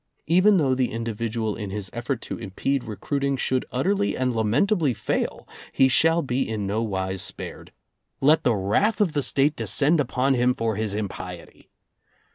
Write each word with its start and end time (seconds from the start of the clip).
Even 0.25 0.57
though 0.57 0.73
the 0.73 0.89
individual 0.91 1.55
in 1.55 1.69
his 1.69 1.91
effort 1.93 2.21
to 2.21 2.39
impede 2.39 2.85
recruiting 2.85 3.37
should 3.37 3.67
utterly 3.71 4.17
and 4.17 4.35
lamentably 4.35 4.95
fail, 4.95 5.47
he 5.71 5.87
shall 5.87 6.23
be 6.23 6.41
in 6.49 6.65
no 6.65 6.81
wise 6.81 7.21
spared. 7.21 7.71
Let 8.19 8.41
the 8.43 8.55
wrath 8.55 8.99
of 8.99 9.11
the 9.11 9.21
State 9.21 9.55
descend 9.55 9.99
upon 9.99 10.33
him 10.33 10.55
for 10.55 10.75
his 10.75 10.95
impiety! 10.95 11.69